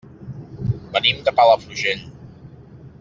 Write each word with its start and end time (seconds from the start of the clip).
Venim 0.95 1.21
de 1.27 1.35
Palafrugell. 1.41 2.03